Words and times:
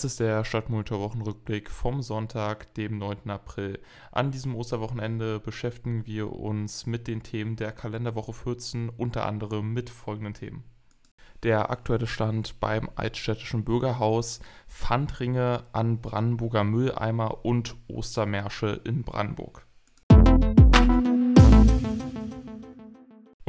Es 0.00 0.04
ist 0.04 0.20
der 0.20 0.46
Stadtmonitor 0.46 0.98
Wochenrückblick 0.98 1.70
vom 1.70 2.00
Sonntag, 2.00 2.72
dem 2.72 2.96
9. 2.96 3.28
April. 3.28 3.78
An 4.12 4.30
diesem 4.30 4.56
Osterwochenende 4.56 5.38
beschäftigen 5.40 6.06
wir 6.06 6.32
uns 6.32 6.86
mit 6.86 7.06
den 7.06 7.22
Themen 7.22 7.56
der 7.56 7.70
Kalenderwoche 7.70 8.32
14, 8.32 8.88
unter 8.88 9.26
anderem 9.26 9.74
mit 9.74 9.90
folgenden 9.90 10.32
Themen. 10.32 10.64
Der 11.42 11.70
aktuelle 11.70 12.06
Stand 12.06 12.60
beim 12.60 12.88
Altstädtischen 12.94 13.62
Bürgerhaus, 13.62 14.40
Pfandringe 14.68 15.64
an 15.72 16.00
Brandenburger 16.00 16.64
Mülleimer 16.64 17.44
und 17.44 17.76
Ostermärsche 17.86 18.80
in 18.84 19.02
Brandenburg. 19.02 19.66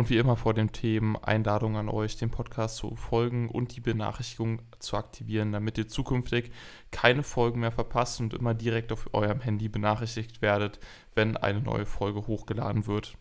Und 0.01 0.09
wie 0.09 0.17
immer 0.17 0.35
vor 0.35 0.55
den 0.55 0.71
Themen 0.71 1.15
Einladung 1.15 1.77
an 1.77 1.87
euch, 1.87 2.17
den 2.17 2.31
Podcast 2.31 2.77
zu 2.77 2.95
folgen 2.95 3.49
und 3.49 3.75
die 3.75 3.81
Benachrichtigung 3.81 4.63
zu 4.79 4.97
aktivieren, 4.97 5.51
damit 5.51 5.77
ihr 5.77 5.87
zukünftig 5.87 6.51
keine 6.89 7.21
Folgen 7.21 7.59
mehr 7.59 7.71
verpasst 7.71 8.19
und 8.19 8.33
immer 8.33 8.55
direkt 8.55 8.91
auf 8.91 9.13
eurem 9.13 9.41
Handy 9.41 9.69
benachrichtigt 9.69 10.41
werdet, 10.41 10.79
wenn 11.13 11.37
eine 11.37 11.61
neue 11.61 11.85
Folge 11.85 12.25
hochgeladen 12.25 12.87
wird. 12.87 13.15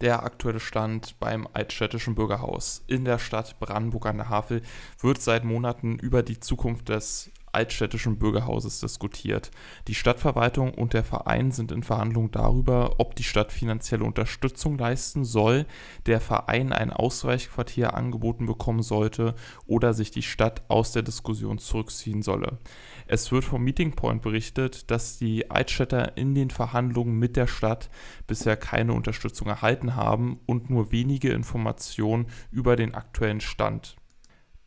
Der 0.00 0.24
aktuelle 0.24 0.58
Stand 0.58 1.20
beim 1.20 1.46
Altstädtischen 1.52 2.16
Bürgerhaus 2.16 2.82
in 2.88 3.04
der 3.04 3.20
Stadt 3.20 3.60
Brandenburg 3.60 4.06
an 4.06 4.16
der 4.16 4.28
Havel 4.28 4.62
wird 4.98 5.22
seit 5.22 5.44
Monaten 5.44 6.00
über 6.00 6.24
die 6.24 6.40
Zukunft 6.40 6.88
des 6.88 7.30
altstädtischen 7.56 8.18
Bürgerhauses 8.18 8.80
diskutiert. 8.80 9.50
Die 9.88 9.94
Stadtverwaltung 9.94 10.74
und 10.74 10.92
der 10.92 11.04
Verein 11.04 11.50
sind 11.50 11.72
in 11.72 11.82
Verhandlungen 11.82 12.30
darüber, 12.30 12.96
ob 12.98 13.16
die 13.16 13.24
Stadt 13.24 13.50
finanzielle 13.50 14.04
Unterstützung 14.04 14.76
leisten 14.76 15.24
soll, 15.24 15.64
der 16.04 16.20
Verein 16.20 16.72
ein 16.72 16.92
Ausweichquartier 16.92 17.94
angeboten 17.94 18.46
bekommen 18.46 18.82
sollte 18.82 19.34
oder 19.66 19.94
sich 19.94 20.10
die 20.10 20.22
Stadt 20.22 20.62
aus 20.68 20.92
der 20.92 21.02
Diskussion 21.02 21.58
zurückziehen 21.58 22.22
solle. 22.22 22.58
Es 23.06 23.32
wird 23.32 23.44
vom 23.44 23.64
Meeting 23.64 23.92
Point 23.92 24.20
berichtet, 24.20 24.90
dass 24.90 25.16
die 25.16 25.50
Altstädter 25.50 26.16
in 26.16 26.34
den 26.34 26.50
Verhandlungen 26.50 27.18
mit 27.18 27.36
der 27.36 27.46
Stadt 27.46 27.88
bisher 28.26 28.56
keine 28.56 28.92
Unterstützung 28.92 29.48
erhalten 29.48 29.96
haben 29.96 30.40
und 30.44 30.68
nur 30.68 30.92
wenige 30.92 31.30
Informationen 31.30 32.26
über 32.50 32.76
den 32.76 32.94
aktuellen 32.94 33.40
Stand. 33.40 33.96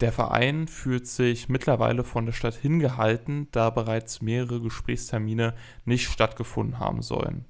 Der 0.02 0.14
Verein 0.14 0.70
fühlt 0.70 1.08
sich 1.08 1.50
mittlerweile 1.50 2.06
von 2.06 2.26
der 2.26 2.32
Stadt 2.32 2.56
hingehalten, 2.56 3.50
da 3.52 3.70
bereits 3.70 4.22
mehrere 4.22 4.62
Gesprächstermine 4.62 5.54
nicht 5.84 6.10
stattgefunden 6.10 6.80
haben 6.80 7.02
sollen. 7.02 7.46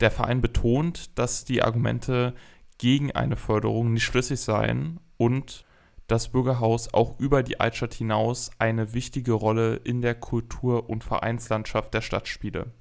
Der 0.00 0.10
Verein 0.10 0.40
betont, 0.40 1.18
dass 1.18 1.44
die 1.44 1.62
Argumente 1.62 2.34
gegen 2.78 3.12
eine 3.12 3.36
Förderung 3.36 3.92
nicht 3.92 4.04
schlüssig 4.04 4.40
seien 4.40 5.00
und 5.18 5.66
das 6.06 6.30
Bürgerhaus 6.30 6.92
auch 6.92 7.18
über 7.20 7.42
die 7.42 7.60
Altstadt 7.60 7.94
hinaus 7.94 8.50
eine 8.58 8.94
wichtige 8.94 9.32
Rolle 9.32 9.76
in 9.76 10.00
der 10.00 10.14
Kultur- 10.14 10.88
und 10.88 11.04
Vereinslandschaft 11.04 11.94
der 11.94 12.00
Stadt 12.00 12.26
spiele. 12.26 12.72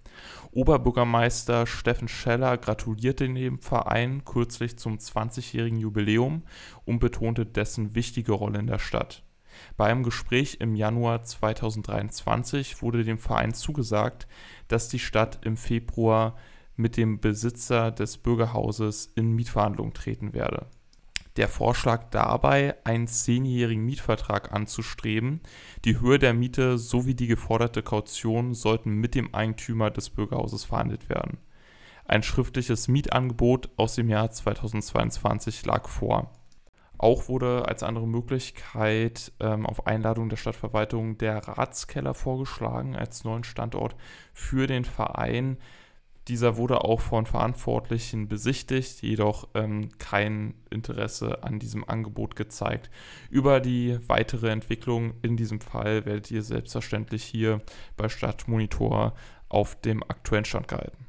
Oberbürgermeister 0.52 1.66
Steffen 1.66 2.08
Scheller 2.08 2.58
gratulierte 2.58 3.28
dem 3.28 3.60
Verein 3.60 4.26
kürzlich 4.26 4.78
zum 4.78 4.98
20-jährigen 4.98 5.80
Jubiläum 5.80 6.44
und 6.86 7.00
betonte 7.00 7.46
dessen 7.46 7.96
wichtige 7.96 8.34
Rolle 8.34 8.60
in 8.60 8.68
der 8.68 8.80
Stadt. 8.80 9.24
Bei 9.78 9.88
einem 9.88 10.04
Gespräch 10.04 10.58
im 10.60 10.76
Januar 10.76 11.24
2023 11.24 12.82
wurde 12.82 13.04
dem 13.04 13.18
Verein 13.18 13.54
zugesagt, 13.54 14.28
dass 14.68 14.90
die 14.90 15.00
Stadt 15.00 15.40
im 15.46 15.58
Februar 15.58 16.36
mit 16.76 16.98
dem 16.98 17.20
Besitzer 17.20 17.92
des 17.92 18.18
Bürgerhauses 18.18 19.12
in 19.16 19.34
Mietverhandlungen 19.34 19.94
treten 19.94 20.34
werde 20.34 20.68
der 21.38 21.48
Vorschlag 21.48 22.10
dabei, 22.10 22.76
einen 22.84 23.08
zehnjährigen 23.08 23.86
Mietvertrag 23.86 24.52
anzustreben. 24.52 25.42
Die 25.86 26.00
Höhe 26.00 26.20
der 26.20 26.34
Miete 26.34 26.78
sowie 26.78 27.16
die 27.16 27.28
geforderte 27.28 27.84
Kaution 27.84 28.54
sollten 28.54 28.96
mit 28.96 29.16
dem 29.16 29.34
Eigentümer 29.34 29.92
des 29.92 30.10
Bürgerhauses 30.10 30.66
verhandelt 30.66 31.10
werden. 31.10 31.38
Ein 32.06 32.24
schriftliches 32.24 32.88
Mietangebot 32.88 33.70
aus 33.78 33.96
dem 33.96 34.10
Jahr 34.10 34.30
2022 34.32 35.66
lag 35.66 35.88
vor. 35.88 36.32
Auch 36.98 37.30
wurde 37.30 37.68
als 37.68 37.82
andere 37.82 38.08
Möglichkeit 38.08 39.32
ähm, 39.40 39.66
auf 39.66 39.88
Einladung 39.88 40.30
der 40.30 40.38
Stadtverwaltung 40.38 41.18
der 41.18 41.38
Ratskeller 41.48 42.14
vorgeschlagen 42.14 42.96
als 42.96 43.24
neuen 43.24 43.44
Standort 43.44 43.96
für 44.34 44.68
den 44.68 44.86
Verein. 44.86 45.58
Dieser 46.28 46.56
wurde 46.56 46.84
auch 46.84 47.02
von 47.02 47.26
Verantwortlichen 47.26 48.28
besichtigt, 48.28 49.02
jedoch 49.02 49.48
ähm, 49.56 49.90
kein 49.98 50.54
Interesse 50.70 51.44
an 51.44 51.58
diesem 51.58 51.88
Angebot 51.88 52.36
gezeigt. 52.36 52.92
Über 53.30 53.60
die 53.60 53.98
weitere 54.08 54.50
Entwicklung 54.50 55.14
in 55.24 55.36
diesem 55.36 55.62
Fall 55.62 56.06
werdet 56.06 56.30
ihr 56.30 56.44
selbstverständlich 56.44 57.24
hier 57.24 57.62
bei 57.98 58.08
Stadtmonitor 58.08 59.14
auf 59.50 59.82
dem 59.82 60.04
aktuellen 60.04 60.46
Stand 60.46 60.68
gehalten. 60.68 61.08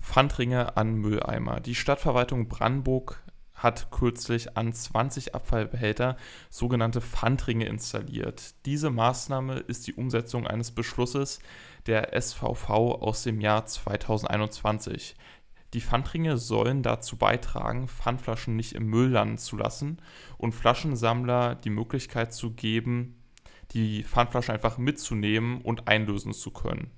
Pfandringe 0.00 0.76
an 0.76 0.96
Mülleimer. 0.96 1.60
Die 1.60 1.76
Stadtverwaltung 1.76 2.48
Brandenburg 2.48 3.22
hat 3.62 3.90
kürzlich 3.90 4.56
an 4.56 4.72
20 4.72 5.34
Abfallbehälter 5.34 6.16
sogenannte 6.48 7.02
Pfandringe 7.02 7.66
installiert. 7.66 8.54
Diese 8.64 8.90
Maßnahme 8.90 9.58
ist 9.58 9.86
die 9.86 9.92
Umsetzung 9.92 10.46
eines 10.46 10.70
Beschlusses 10.70 11.40
der 11.86 12.18
SVV 12.18 12.70
aus 12.70 13.22
dem 13.22 13.40
Jahr 13.40 13.66
2021. 13.66 15.14
Die 15.74 15.82
Pfandringe 15.82 16.38
sollen 16.38 16.82
dazu 16.82 17.16
beitragen, 17.16 17.86
Pfandflaschen 17.86 18.56
nicht 18.56 18.74
im 18.74 18.86
Müll 18.86 19.10
landen 19.10 19.38
zu 19.38 19.56
lassen 19.56 19.98
und 20.38 20.54
Flaschensammler 20.54 21.54
die 21.54 21.70
Möglichkeit 21.70 22.32
zu 22.32 22.52
geben, 22.52 23.22
die 23.72 24.04
Pfandflasche 24.04 24.54
einfach 24.54 24.78
mitzunehmen 24.78 25.60
und 25.60 25.86
einlösen 25.86 26.32
zu 26.32 26.50
können 26.50 26.90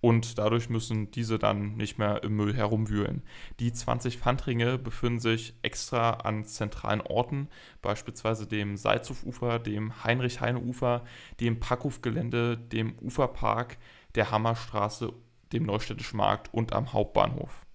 und 0.00 0.38
dadurch 0.38 0.68
müssen 0.68 1.10
diese 1.10 1.38
dann 1.38 1.76
nicht 1.76 1.98
mehr 1.98 2.22
im 2.22 2.36
Müll 2.36 2.54
herumwühlen. 2.54 3.22
Die 3.58 3.72
20 3.72 4.18
Pfandringe 4.18 4.78
befinden 4.78 5.20
sich 5.20 5.54
extra 5.62 6.10
an 6.10 6.44
zentralen 6.44 7.00
Orten, 7.00 7.48
beispielsweise 7.82 8.46
dem 8.46 8.76
Salzhofufer, 8.76 9.58
dem 9.58 10.04
Heinrich-Heine-Ufer, 10.04 11.04
dem 11.40 11.58
Packhofgelände, 11.58 12.56
dem 12.56 12.96
Uferpark, 13.00 13.78
der 14.14 14.30
Hammerstraße, 14.30 15.12
dem 15.52 15.64
Neustädtischen 15.64 16.18
Markt 16.18 16.52
und 16.52 16.72
am 16.72 16.92
Hauptbahnhof. 16.92 17.66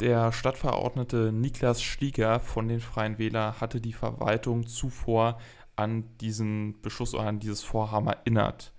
Der 0.00 0.30
Stadtverordnete 0.30 1.32
Niklas 1.32 1.82
Schlieger 1.82 2.38
von 2.38 2.68
den 2.68 2.80
Freien 2.80 3.18
Wähler 3.18 3.60
hatte 3.60 3.80
die 3.80 3.94
Verwaltung 3.94 4.66
zuvor 4.66 5.38
an 5.74 6.04
diesen 6.18 6.80
Beschluss 6.82 7.14
oder 7.14 7.24
an 7.24 7.40
dieses 7.40 7.62
Vorhaben 7.62 8.08
erinnert. 8.08 8.72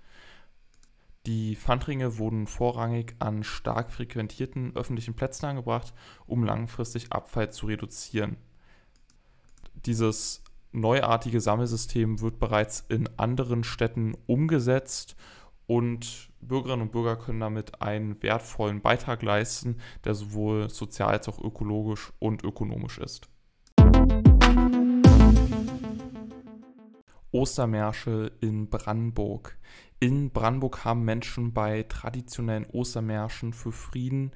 Die 1.28 1.56
Pfandringe 1.56 2.16
wurden 2.16 2.46
vorrangig 2.46 3.14
an 3.18 3.44
stark 3.44 3.90
frequentierten 3.90 4.74
öffentlichen 4.74 5.12
Plätzen 5.12 5.44
angebracht, 5.44 5.92
um 6.24 6.42
langfristig 6.42 7.12
Abfall 7.12 7.52
zu 7.52 7.66
reduzieren. 7.66 8.38
Dieses 9.74 10.42
neuartige 10.72 11.42
Sammelsystem 11.42 12.22
wird 12.22 12.38
bereits 12.38 12.80
in 12.88 13.10
anderen 13.18 13.62
Städten 13.62 14.16
umgesetzt 14.24 15.16
und 15.66 16.30
Bürgerinnen 16.40 16.84
und 16.84 16.92
Bürger 16.92 17.16
können 17.16 17.40
damit 17.40 17.82
einen 17.82 18.22
wertvollen 18.22 18.80
Beitrag 18.80 19.22
leisten, 19.22 19.76
der 20.04 20.14
sowohl 20.14 20.70
sozial 20.70 21.10
als 21.10 21.28
auch 21.28 21.44
ökologisch 21.44 22.10
und 22.20 22.42
ökonomisch 22.42 22.96
ist. 22.96 23.28
Ostermärsche 27.30 28.32
in 28.40 28.70
Brandenburg. 28.70 29.58
In 30.00 30.30
Brandenburg 30.30 30.84
haben 30.84 31.04
Menschen 31.04 31.52
bei 31.52 31.82
traditionellen 31.82 32.66
Ostermärschen 32.66 33.52
für 33.52 33.72
Frieden, 33.72 34.30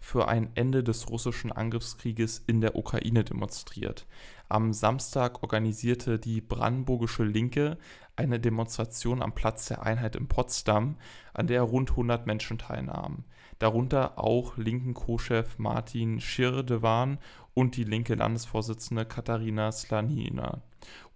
für 0.00 0.28
ein 0.28 0.50
Ende 0.54 0.84
des 0.84 1.08
russischen 1.08 1.50
Angriffskrieges 1.50 2.44
in 2.46 2.60
der 2.60 2.76
Ukraine 2.76 3.24
demonstriert. 3.24 4.06
Am 4.50 4.74
Samstag 4.74 5.42
organisierte 5.42 6.18
die 6.18 6.42
Brandenburgische 6.42 7.24
Linke 7.24 7.78
eine 8.16 8.38
Demonstration 8.38 9.22
am 9.22 9.34
Platz 9.34 9.66
der 9.68 9.82
Einheit 9.82 10.14
in 10.14 10.28
Potsdam, 10.28 10.96
an 11.32 11.46
der 11.46 11.62
rund 11.62 11.90
100 11.90 12.26
Menschen 12.26 12.58
teilnahmen. 12.58 13.24
Darunter 13.58 14.18
auch 14.18 14.58
linken 14.58 14.92
Co-Chef 14.92 15.58
Martin 15.58 16.20
Schirdewan 16.20 17.18
und 17.54 17.76
die 17.76 17.84
linke 17.84 18.14
Landesvorsitzende 18.14 19.06
Katharina 19.06 19.72
Slanina 19.72 20.60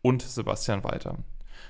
und 0.01 0.23
Sebastian 0.23 0.83
Walter. 0.83 1.19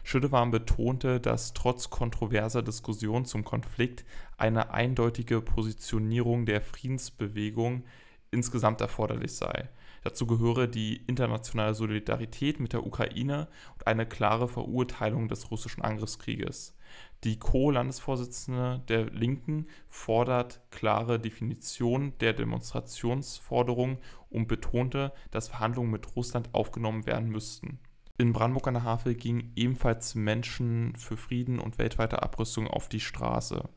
Schüttewarm 0.03 0.51
betonte, 0.51 1.21
dass 1.21 1.53
trotz 1.55 1.91
kontroverser 1.91 2.63
Diskussionen 2.63 3.25
zum 3.25 3.45
Konflikt 3.45 4.05
eine 4.37 4.73
eindeutige 4.73 5.41
Positionierung 5.41 6.47
der 6.47 6.61
Friedensbewegung 6.61 7.85
insgesamt 8.31 8.81
erforderlich 8.81 9.35
sei. 9.35 9.69
Dazu 10.05 10.27
gehöre 10.27 10.67
die 10.67 10.97
internationale 11.07 11.75
Solidarität 11.75 12.59
mit 12.59 12.73
der 12.73 12.85
Ukraine 12.85 13.47
und 13.75 13.87
eine 13.87 14.05
klare 14.05 14.49
Verurteilung 14.49 15.29
des 15.29 15.51
russischen 15.51 15.83
Angriffskrieges. 15.83 16.77
Die 17.23 17.39
Co-Landesvorsitzende 17.39 18.83
der 18.89 19.07
Linken 19.11 19.69
fordert 19.89 20.61
klare 20.71 21.21
Definition 21.21 22.15
der 22.19 22.33
Demonstrationsforderung 22.33 23.99
und 24.29 24.49
betonte, 24.49 25.13
dass 25.31 25.49
Verhandlungen 25.49 25.93
mit 25.93 26.17
Russland 26.17 26.49
aufgenommen 26.53 27.07
werden 27.07 27.29
müssten. 27.29 27.79
In 28.23 28.33
Brandenburg 28.33 28.69
an 28.69 28.75
der 28.75 28.85
Havel 28.85 29.17
gingen 29.17 29.51
ebenfalls 29.57 30.15
Menschen 30.15 30.95
für 30.95 31.17
Frieden 31.17 31.59
und 31.59 31.79
weltweite 31.79 32.23
Abrüstung 32.23 32.69
auf 32.69 32.89
die 32.89 33.01
Straße. 33.01 33.69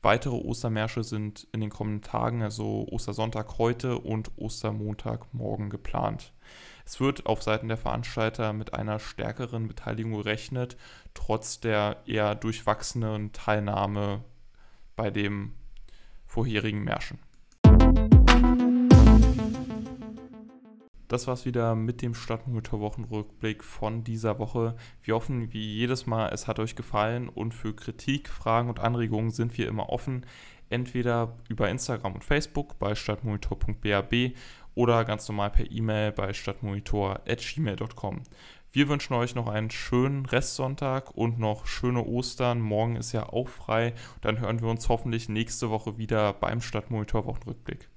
Weitere 0.00 0.36
Ostermärsche 0.36 1.04
sind 1.04 1.46
in 1.52 1.60
den 1.60 1.68
kommenden 1.68 2.00
Tagen, 2.00 2.42
also 2.42 2.88
Ostersonntag 2.90 3.58
heute 3.58 3.98
und 3.98 4.30
Ostermontag 4.36 5.34
morgen 5.34 5.68
geplant. 5.68 6.32
Es 6.86 6.98
wird 6.98 7.26
auf 7.26 7.42
Seiten 7.42 7.68
der 7.68 7.76
Veranstalter 7.76 8.54
mit 8.54 8.72
einer 8.72 9.00
stärkeren 9.00 9.68
Beteiligung 9.68 10.12
gerechnet, 10.12 10.78
trotz 11.12 11.60
der 11.60 11.98
eher 12.06 12.34
durchwachsenen 12.34 13.34
Teilnahme 13.34 14.24
bei 14.96 15.10
dem 15.10 15.52
vorherigen 16.24 16.84
Märschen. 16.84 17.18
Das 21.10 21.26
war's 21.26 21.44
wieder 21.44 21.74
mit 21.74 22.02
dem 22.02 22.14
Stadtmonitor 22.14 22.78
Wochenrückblick 22.78 23.64
von 23.64 24.04
dieser 24.04 24.38
Woche. 24.38 24.76
Wir 25.02 25.16
hoffen, 25.16 25.52
wie 25.52 25.74
jedes 25.74 26.06
Mal, 26.06 26.28
es 26.28 26.46
hat 26.46 26.60
euch 26.60 26.76
gefallen 26.76 27.28
und 27.28 27.52
für 27.52 27.74
Kritik, 27.74 28.28
Fragen 28.28 28.68
und 28.68 28.78
Anregungen 28.78 29.32
sind 29.32 29.58
wir 29.58 29.66
immer 29.66 29.88
offen. 29.88 30.24
Entweder 30.68 31.36
über 31.48 31.68
Instagram 31.68 32.14
und 32.14 32.22
Facebook 32.22 32.78
bei 32.78 32.94
stadtmonitor.bab 32.94 34.14
oder 34.76 35.04
ganz 35.04 35.28
normal 35.28 35.50
per 35.50 35.68
E-Mail 35.68 36.12
bei 36.12 36.32
stadtmonitor.gmail.com. 36.32 38.22
Wir 38.70 38.88
wünschen 38.88 39.14
euch 39.14 39.34
noch 39.34 39.48
einen 39.48 39.72
schönen 39.72 40.26
Restsonntag 40.26 41.16
und 41.16 41.40
noch 41.40 41.66
schöne 41.66 42.06
Ostern. 42.06 42.60
Morgen 42.60 42.94
ist 42.94 43.10
ja 43.10 43.28
auch 43.28 43.48
frei. 43.48 43.94
Dann 44.20 44.38
hören 44.38 44.60
wir 44.60 44.68
uns 44.68 44.88
hoffentlich 44.88 45.28
nächste 45.28 45.70
Woche 45.70 45.98
wieder 45.98 46.34
beim 46.34 46.60
Stadtmonitor 46.60 47.26
Wochenrückblick. 47.26 47.88